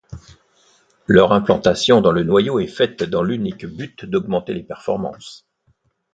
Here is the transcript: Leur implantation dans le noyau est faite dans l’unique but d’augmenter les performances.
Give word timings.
Leur 1.05 1.31
implantation 1.31 2.01
dans 2.01 2.11
le 2.11 2.23
noyau 2.23 2.59
est 2.59 2.65
faite 2.65 3.03
dans 3.03 3.21
l’unique 3.21 3.67
but 3.67 4.03
d’augmenter 4.05 4.55
les 4.55 4.63
performances. 4.63 5.45